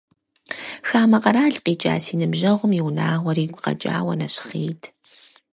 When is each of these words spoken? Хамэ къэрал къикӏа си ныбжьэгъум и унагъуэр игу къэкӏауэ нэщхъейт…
Хамэ 0.87 1.17
къэрал 1.23 1.55
къикӏа 1.63 1.95
си 2.03 2.13
ныбжьэгъум 2.19 2.71
и 2.79 2.81
унагъуэр 2.87 3.37
игу 3.43 3.59
къэкӏауэ 3.65 4.13
нэщхъейт… 4.19 4.81